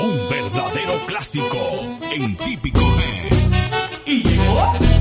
[0.00, 1.58] Un verdadero clásico
[2.12, 3.30] en típico G.
[4.06, 4.93] ¿Y yo?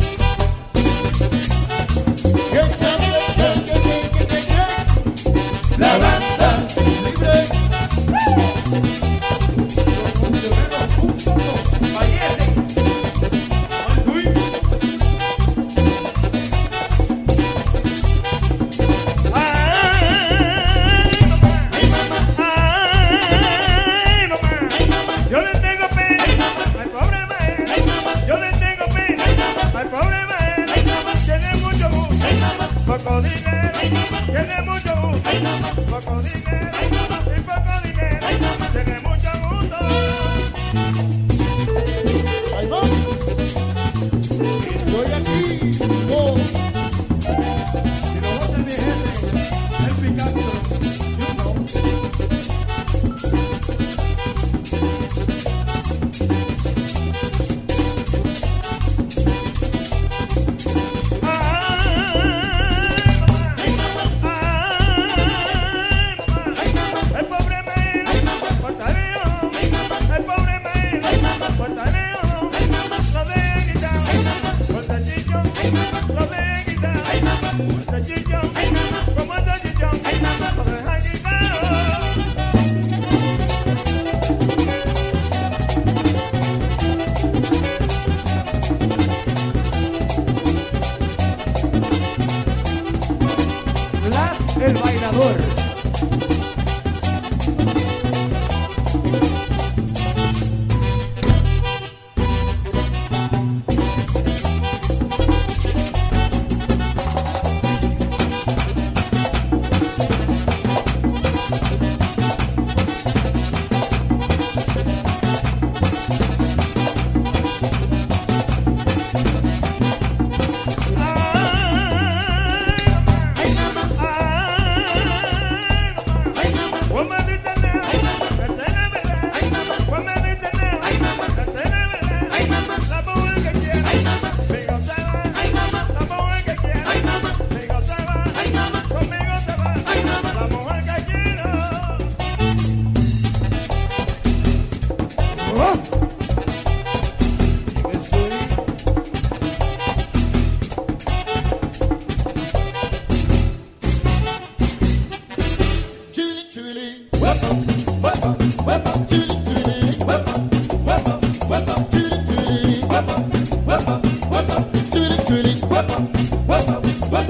[165.84, 167.30] Whoop up, whoop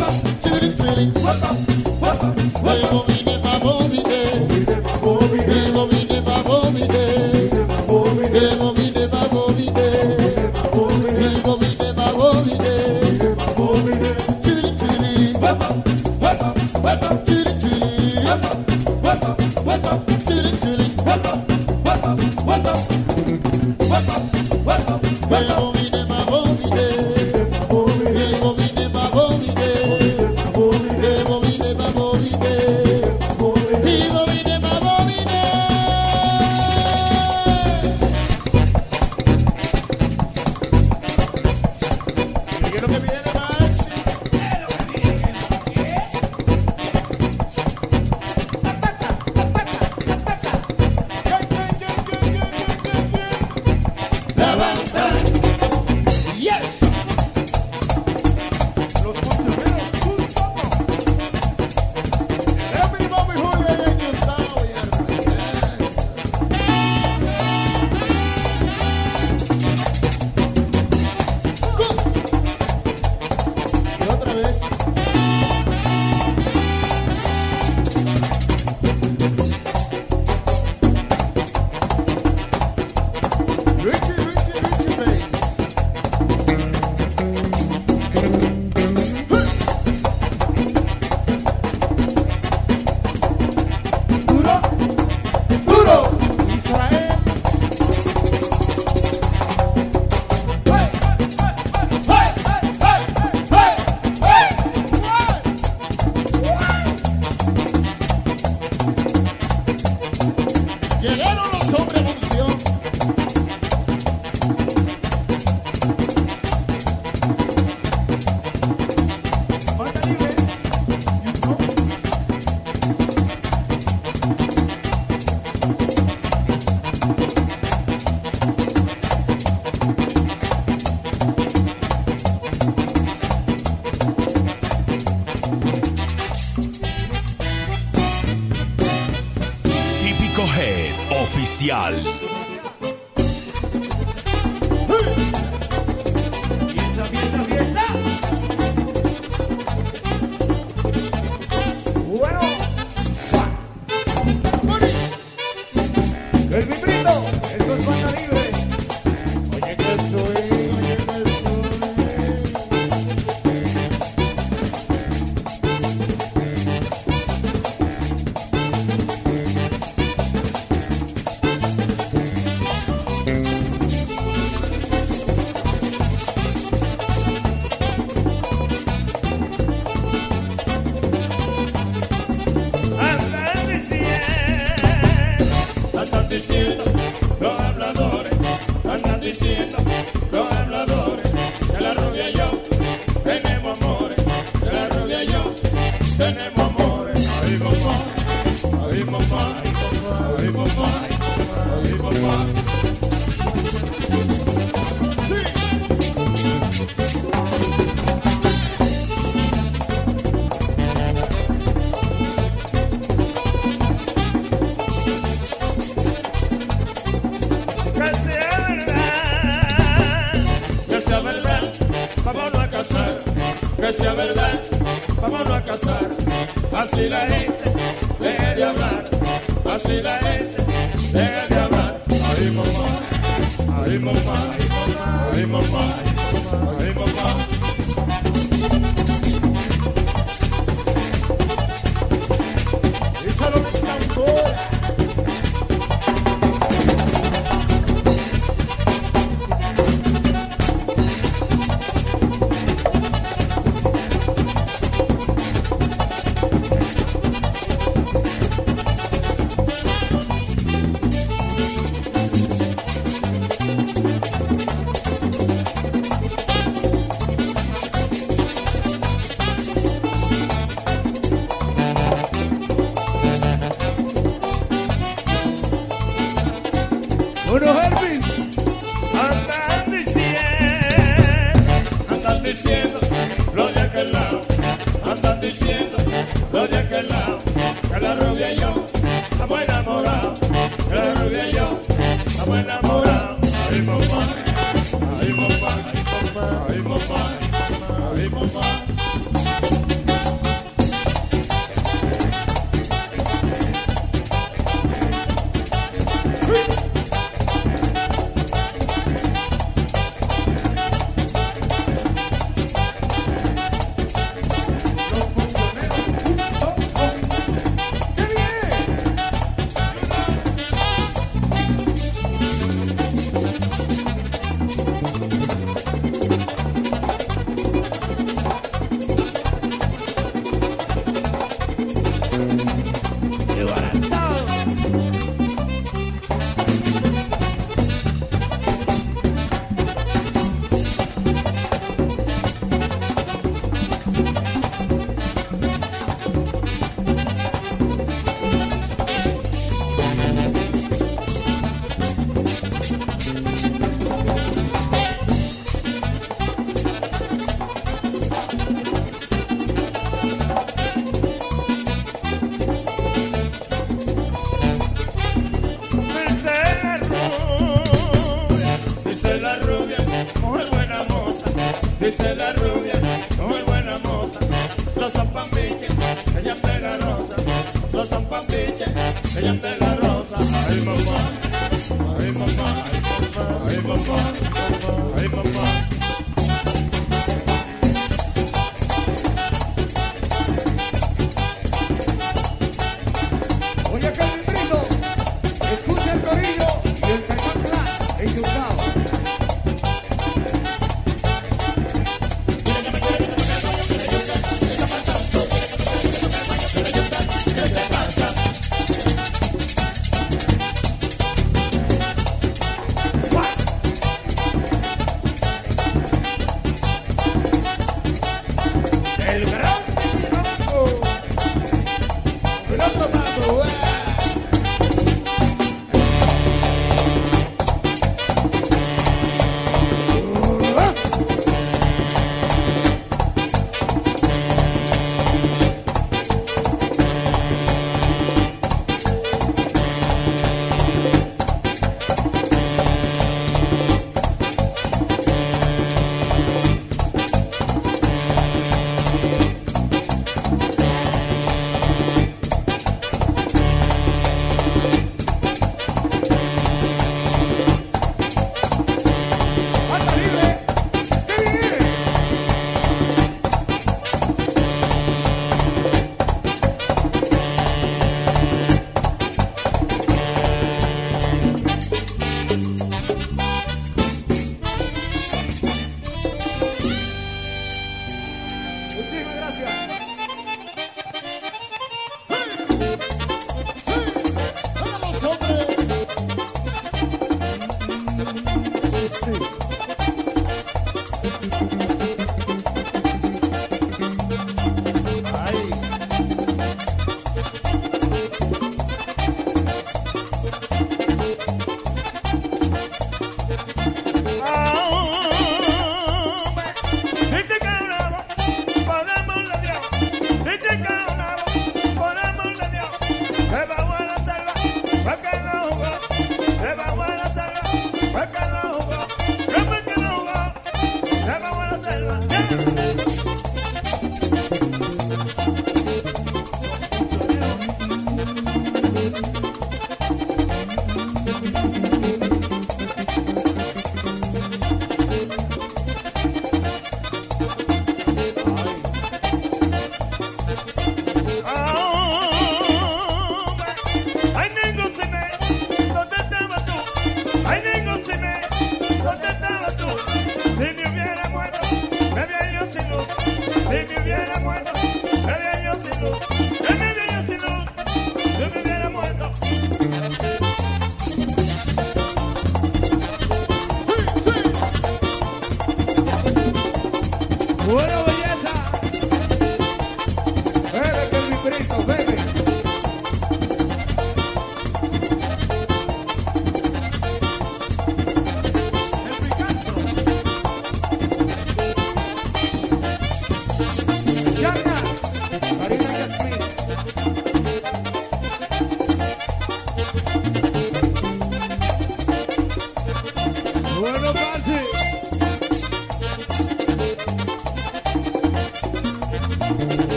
[1.44, 1.58] up,
[2.62, 3.13] whoop up,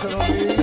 [0.00, 0.57] personally.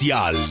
[0.00, 0.49] Oficial.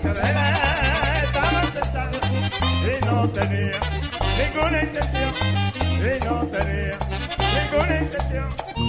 [0.00, 0.44] que bebé
[1.24, 2.18] estaba sentado
[2.86, 3.78] y no tenía
[4.38, 5.32] ninguna intención,
[5.98, 6.98] y no tenía
[7.54, 8.79] ninguna intención.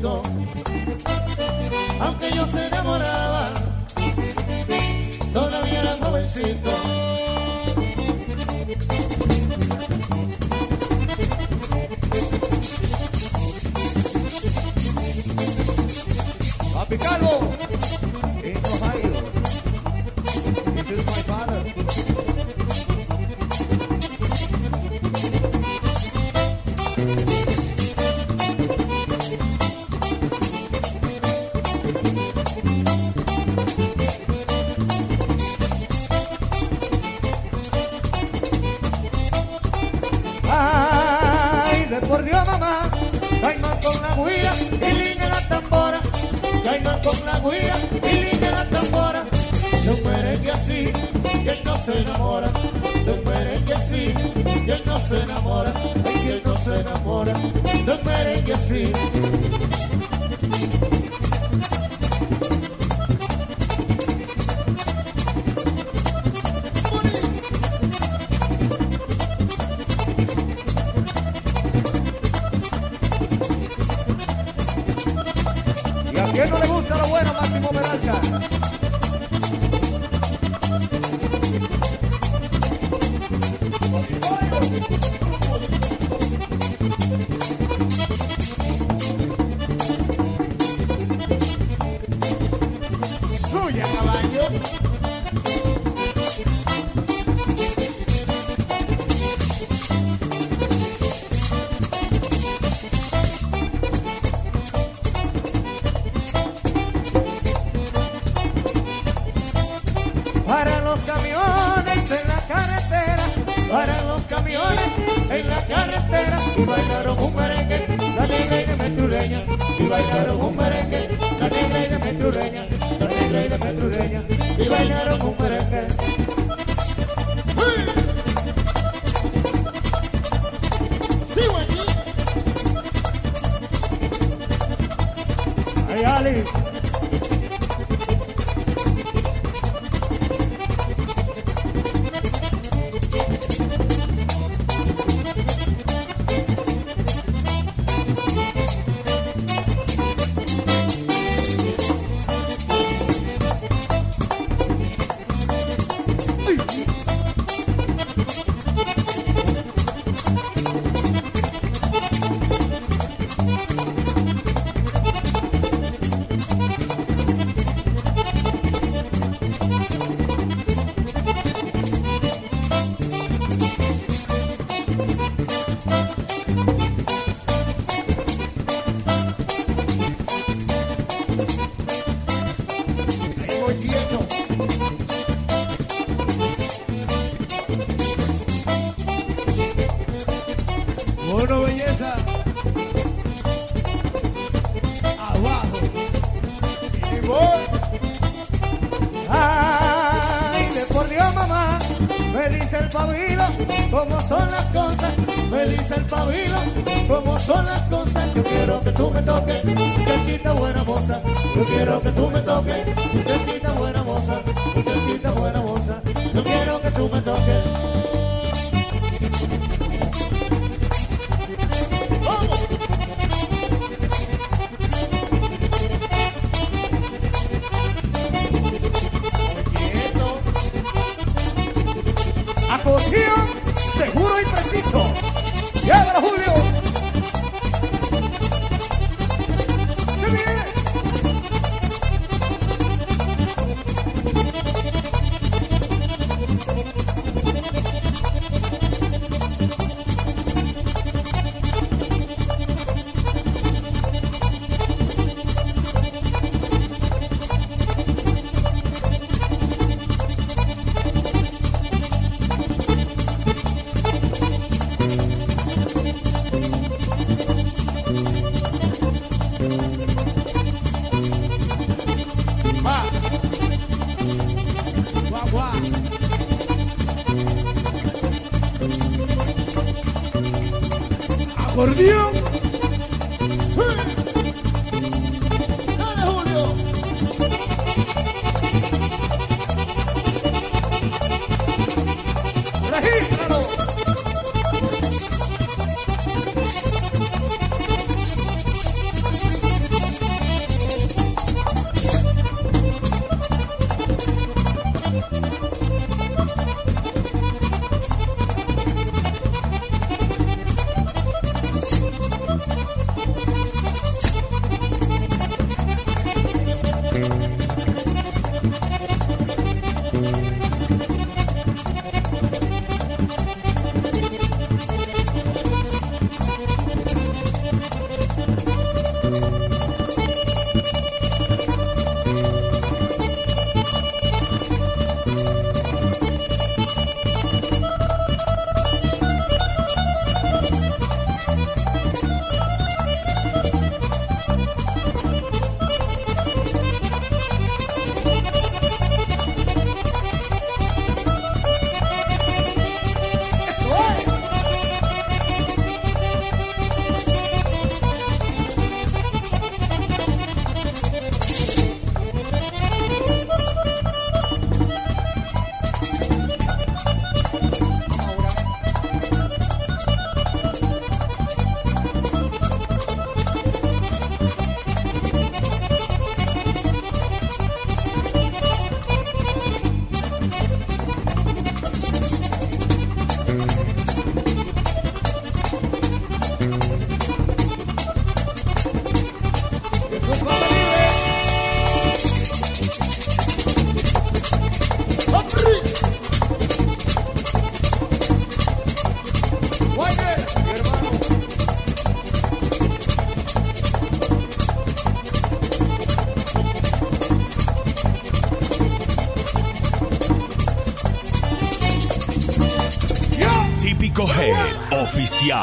[0.00, 0.37] Go.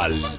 [0.05, 0.34] Oficial.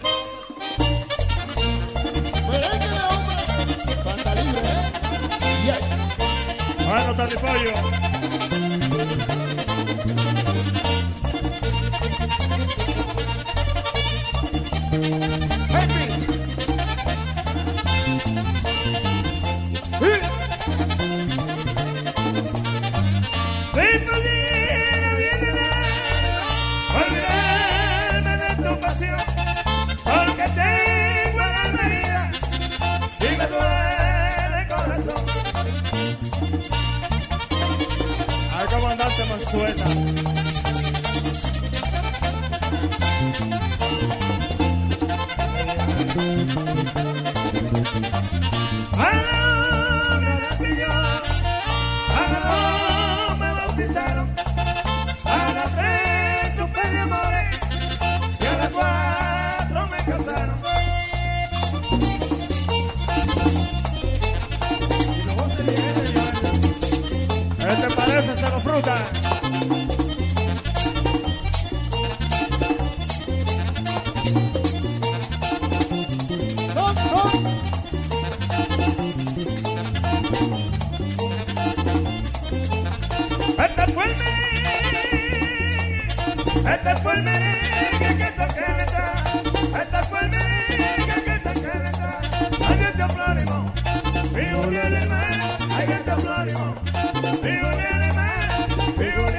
[97.43, 99.36] Vivo ni alemán.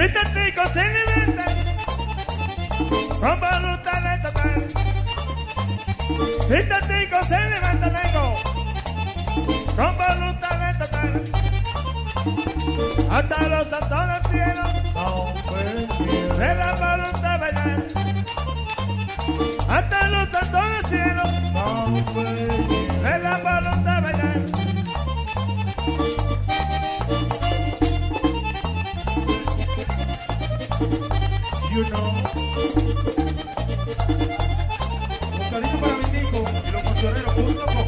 [0.00, 1.44] Siéntate con celebenta,
[3.20, 4.58] con voluntad de tocar.
[6.48, 8.36] Siéntate con celebenta, tengo,
[9.76, 10.70] con voluntad de.
[13.10, 13.70] Hasta los
[31.80, 32.12] you know.
[35.32, 37.86] Un cariño para mi tico y los cancioneros.com.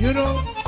[0.00, 0.59] You know.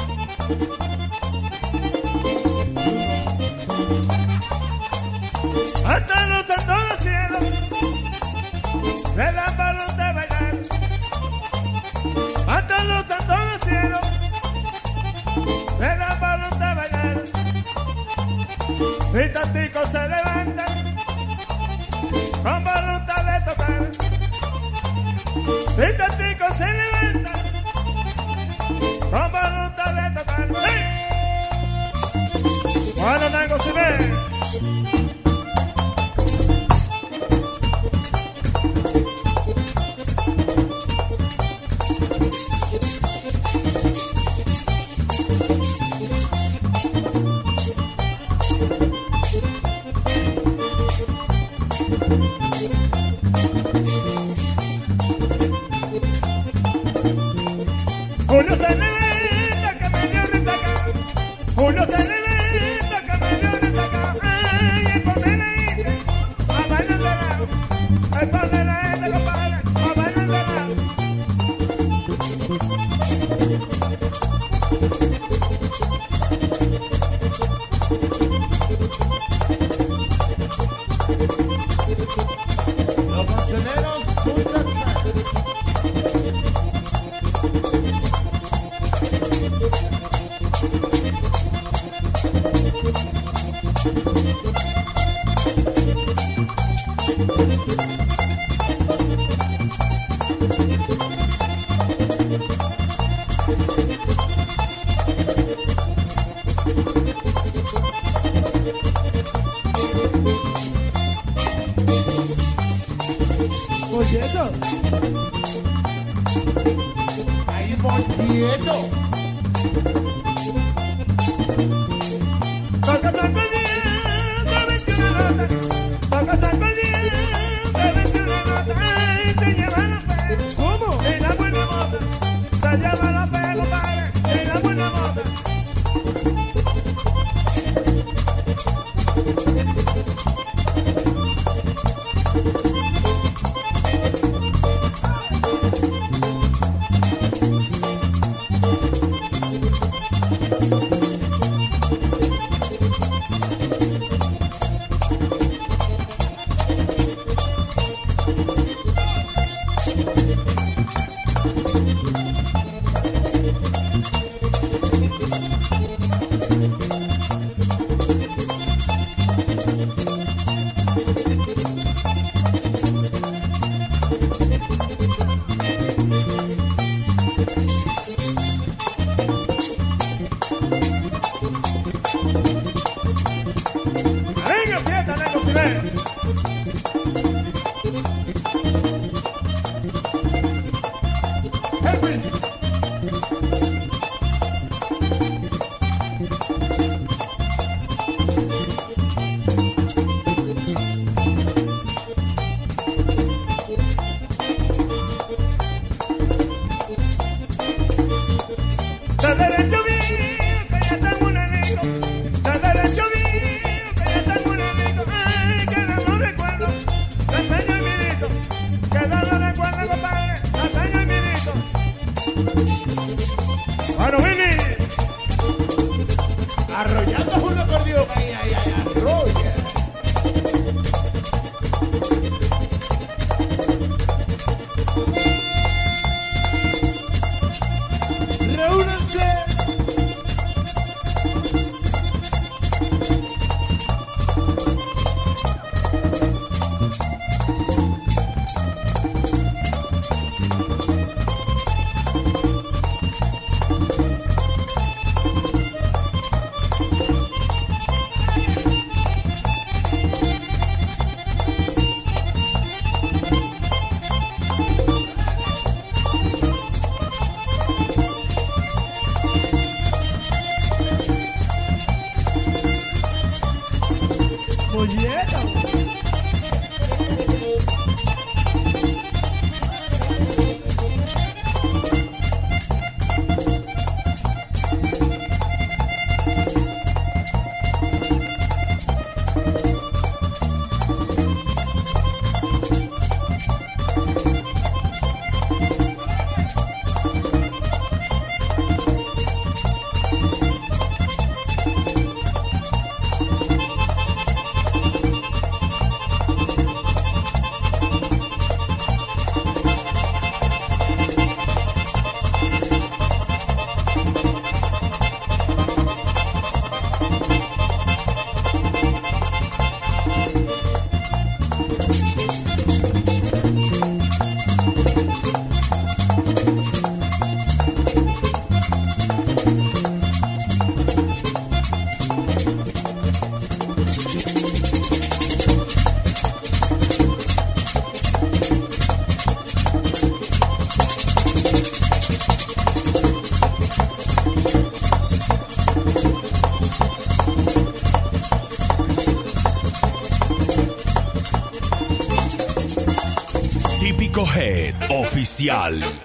[355.43, 356.02] Oficial.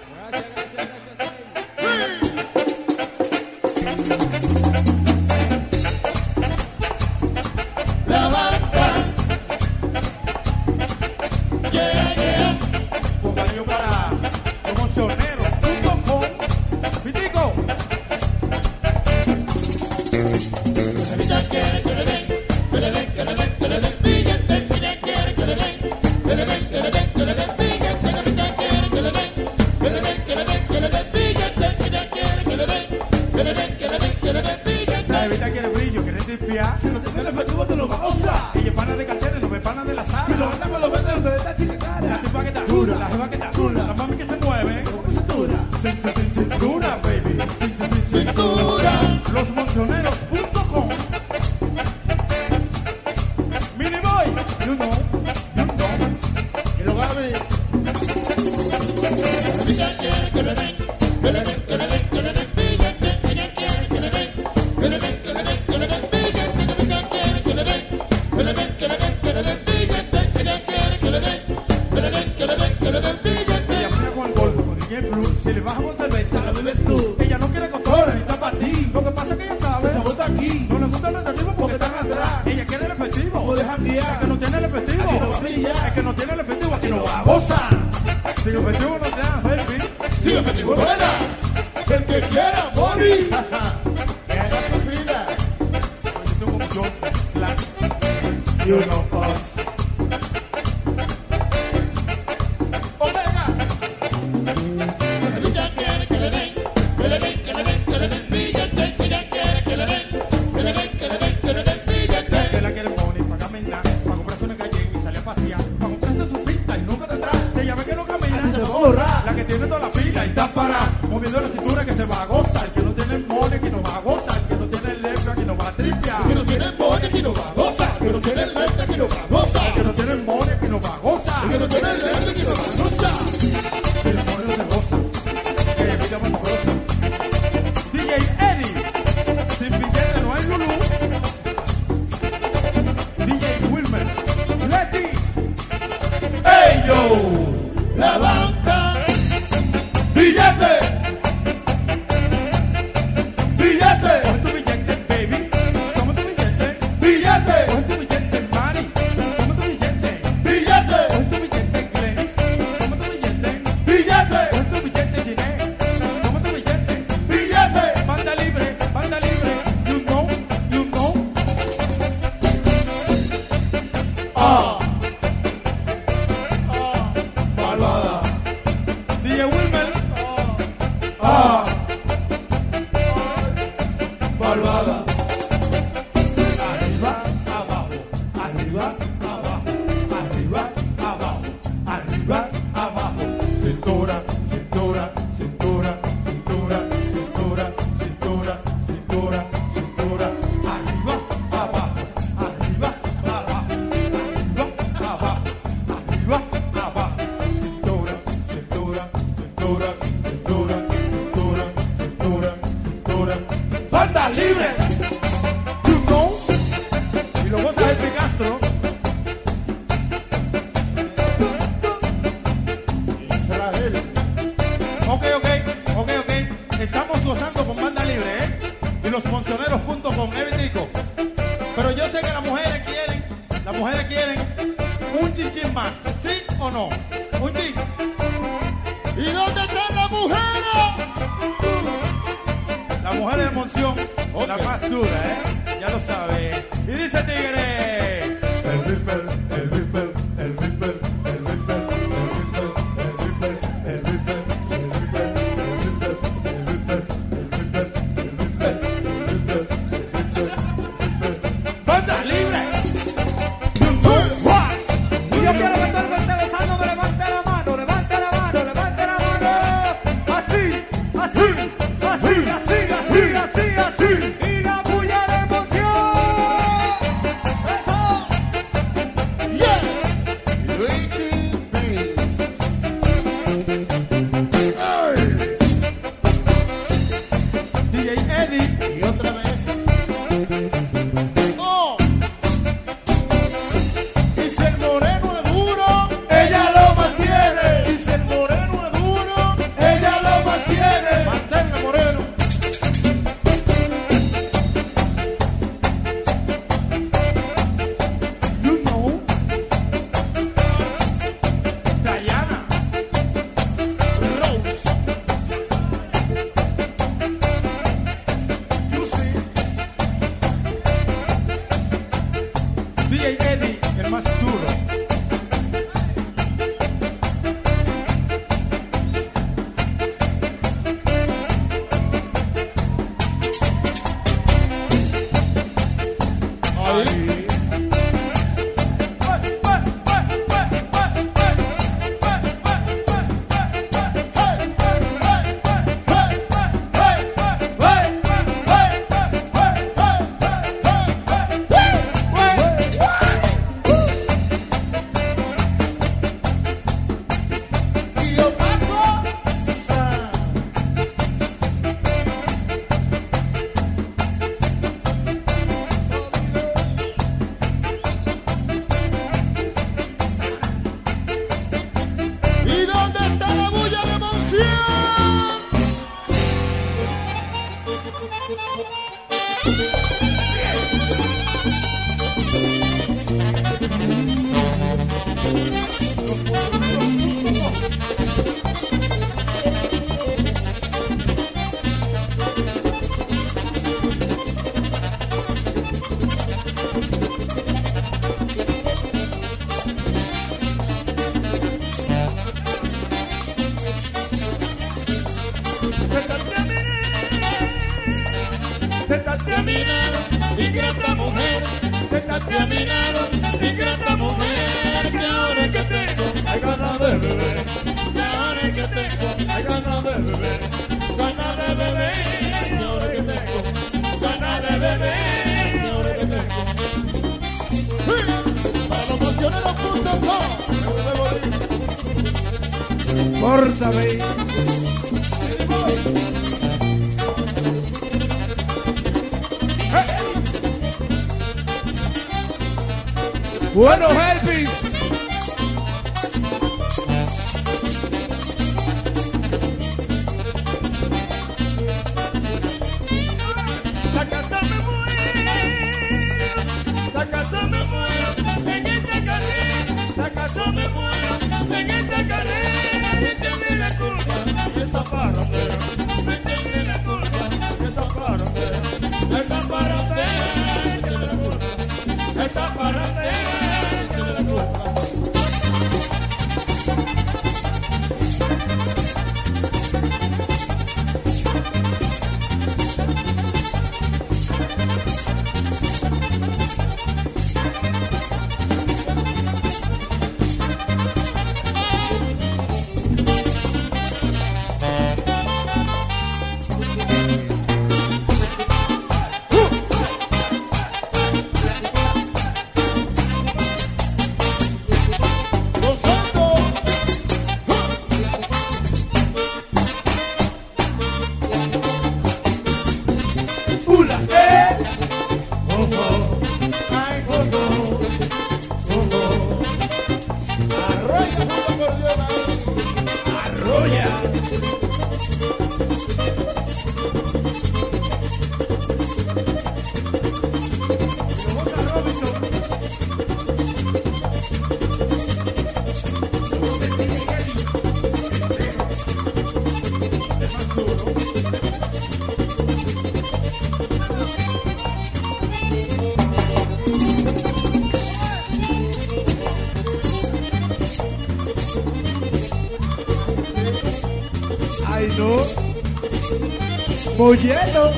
[557.28, 557.92] Molleno.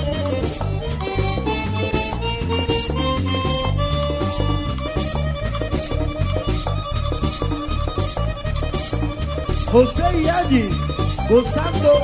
[9.71, 10.69] José y Angie,
[11.29, 12.00] gozando.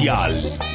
[0.00, 0.69] Mondial.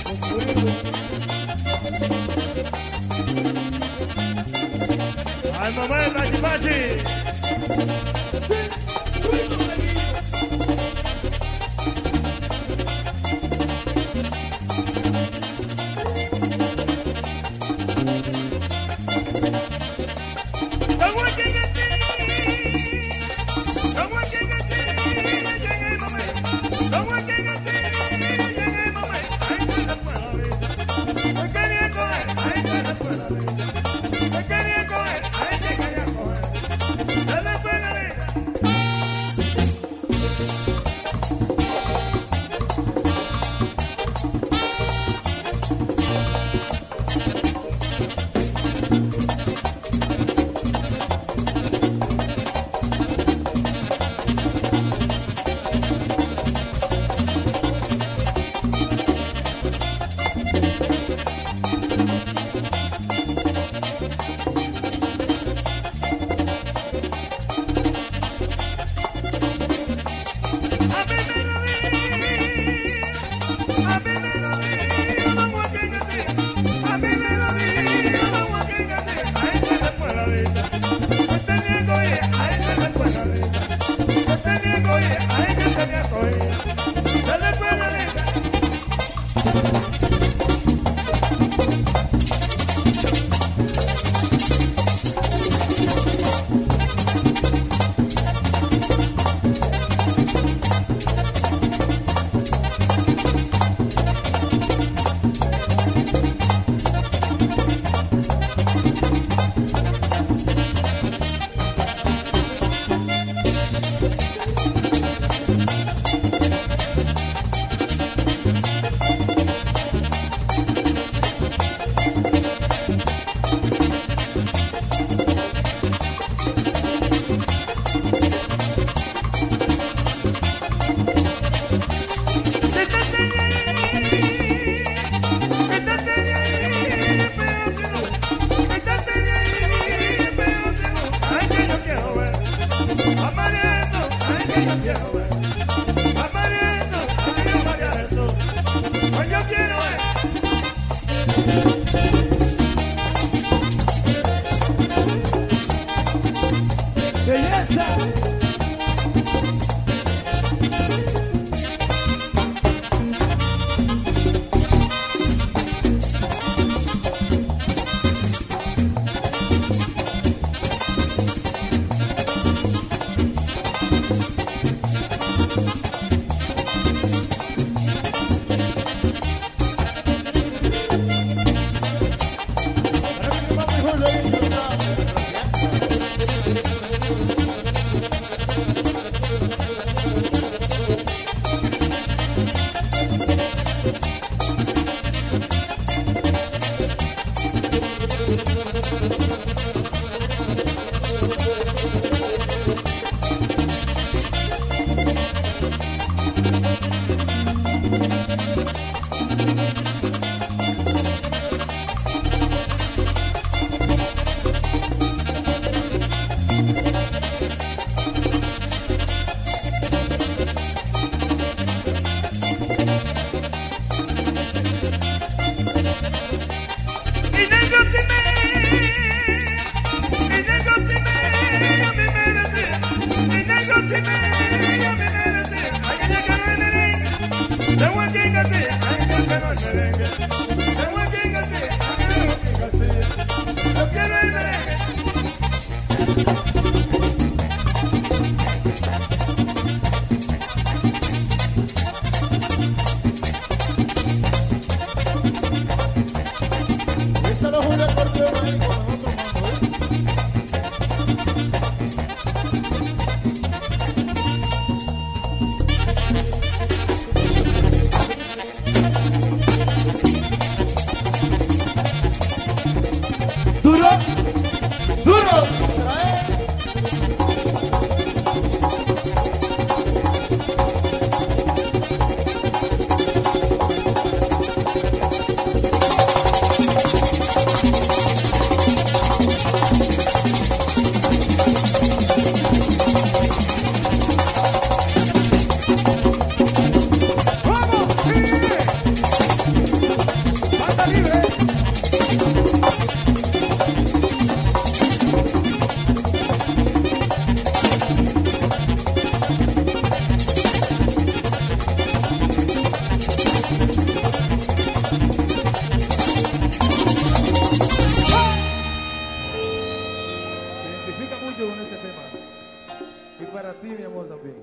[323.36, 324.36] Para ti, mi amor, también.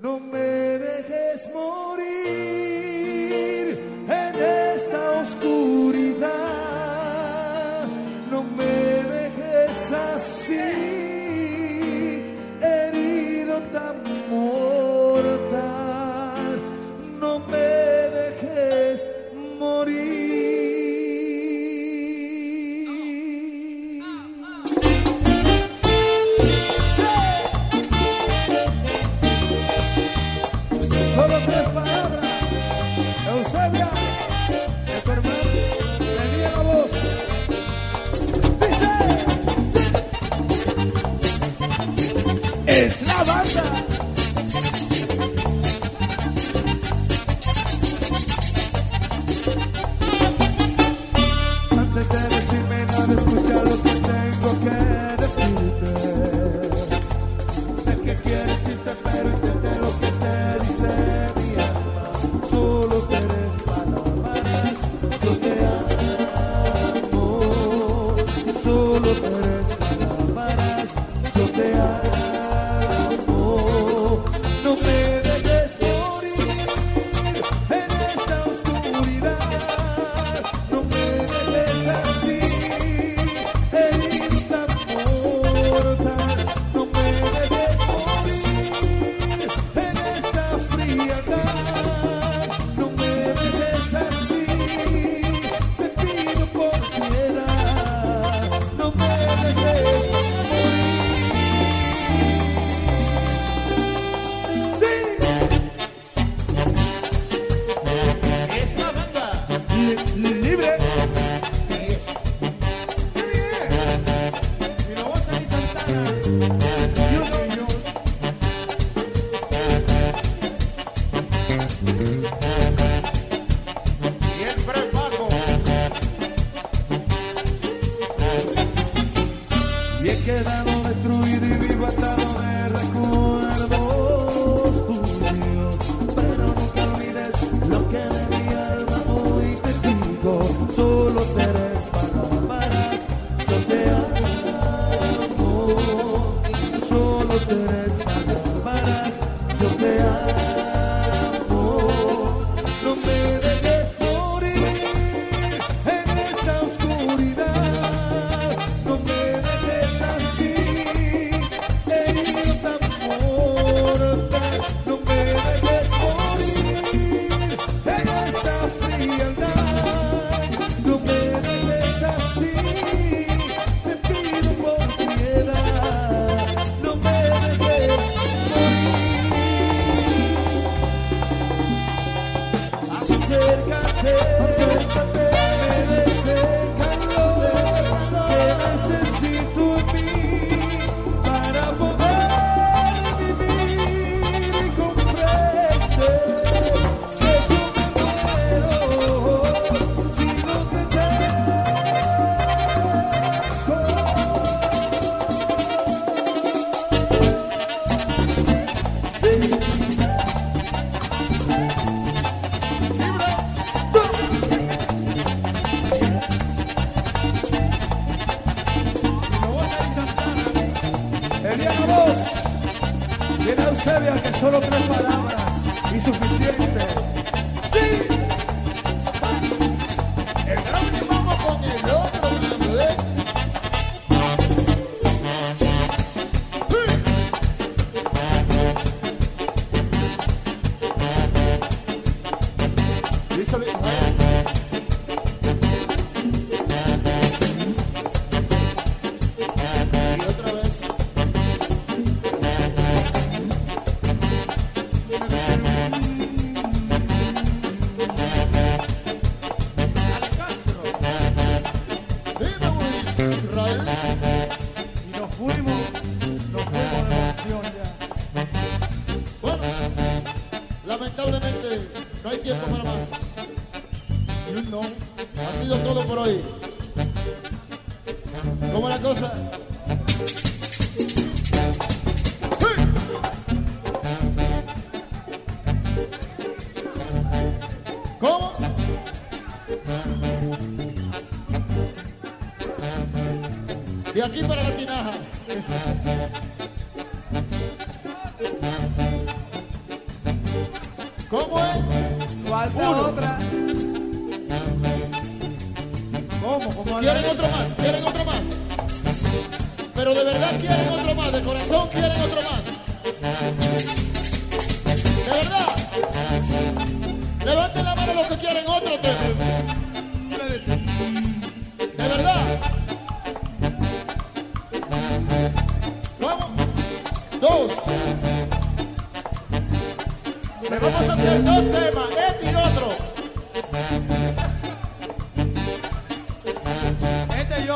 [0.00, 2.63] No me dejes morir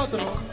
[0.09, 0.48] ったの